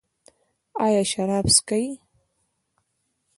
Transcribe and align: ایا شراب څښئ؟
ایا 0.83 1.01
شراب 1.11 1.45
څښئ؟ 1.55 1.85